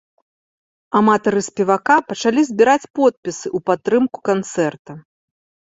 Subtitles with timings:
[0.99, 5.03] Аматары спевака пачалі збіраць подпісы ў падтрымку канцэрта.